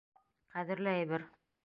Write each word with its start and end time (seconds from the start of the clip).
Ҡәҙерле 0.55 0.95
әйбер. 1.03 1.29